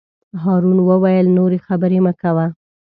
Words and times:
هارون 0.43 0.77
وویل: 0.83 1.25
نورې 1.37 1.59
خبرې 1.67 1.99
مه 2.05 2.13
کوه. 2.21 2.45